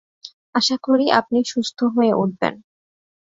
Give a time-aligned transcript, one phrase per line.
[0.55, 2.53] আশা করি আপনি আরও সুস্থ হয়ে উঠবেন।